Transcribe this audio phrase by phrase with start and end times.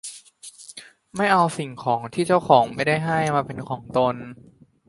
[1.15, 4.15] ไม่เอาสิ่งของที่เจ้าของไม่ได้ให้มาเป็นของตน